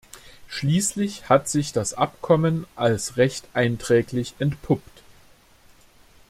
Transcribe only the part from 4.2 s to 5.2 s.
entpuppt.